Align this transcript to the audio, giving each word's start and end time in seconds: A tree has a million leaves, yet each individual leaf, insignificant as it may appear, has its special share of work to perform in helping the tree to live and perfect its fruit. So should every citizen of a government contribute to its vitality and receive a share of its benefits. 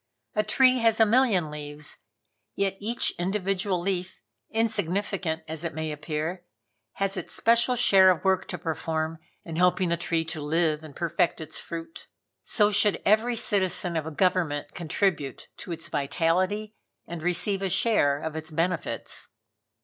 A 0.33 0.41
tree 0.41 0.79
has 0.79 0.99
a 0.99 1.05
million 1.05 1.51
leaves, 1.51 1.99
yet 2.55 2.75
each 2.79 3.13
individual 3.19 3.79
leaf, 3.79 4.23
insignificant 4.49 5.43
as 5.47 5.63
it 5.63 5.75
may 5.75 5.91
appear, 5.91 6.43
has 6.93 7.15
its 7.17 7.35
special 7.35 7.75
share 7.75 8.09
of 8.09 8.25
work 8.25 8.47
to 8.47 8.57
perform 8.57 9.19
in 9.45 9.57
helping 9.57 9.89
the 9.89 9.97
tree 9.97 10.25
to 10.25 10.41
live 10.41 10.81
and 10.83 10.95
perfect 10.95 11.39
its 11.39 11.59
fruit. 11.59 12.07
So 12.41 12.71
should 12.71 12.99
every 13.05 13.35
citizen 13.35 13.95
of 13.95 14.07
a 14.07 14.11
government 14.11 14.73
contribute 14.73 15.49
to 15.57 15.71
its 15.71 15.87
vitality 15.87 16.73
and 17.05 17.21
receive 17.21 17.61
a 17.61 17.69
share 17.69 18.23
of 18.23 18.35
its 18.35 18.49
benefits. 18.49 19.27